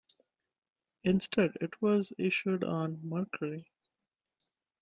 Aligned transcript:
Instead, 1.03 1.51
it 1.61 1.79
was 1.79 2.11
issued 2.17 2.63
on 2.63 3.07
Mercury. 3.07 3.67